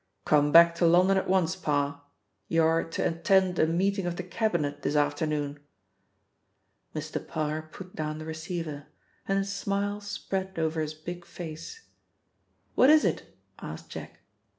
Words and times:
"Come 0.25 0.51
back 0.51 0.73
to 0.77 0.87
London 0.87 1.15
at 1.15 1.29
once, 1.29 1.55
Parr; 1.55 2.01
you 2.47 2.63
are 2.63 2.83
to 2.83 3.07
attend 3.07 3.59
a 3.59 3.67
meeting 3.67 4.07
of 4.07 4.15
the 4.15 4.23
Cabinet 4.23 4.81
this 4.81 4.95
afternoon." 4.95 5.59
Mr. 6.95 7.27
Parr 7.27 7.69
put 7.71 7.95
down 7.95 8.17
the 8.17 8.25
receiver, 8.25 8.87
and 9.27 9.37
a 9.37 9.45
smile 9.45 10.01
spread 10.01 10.57
over 10.57 10.81
his 10.81 10.95
big 10.95 11.23
face. 11.23 11.83
"What 12.73 12.89
is 12.89 13.05
it?" 13.05 13.37
asked 13.59 13.91
Jack. 13.91 14.21